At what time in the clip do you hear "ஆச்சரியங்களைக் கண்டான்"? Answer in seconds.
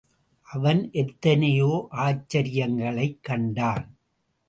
1.91-3.97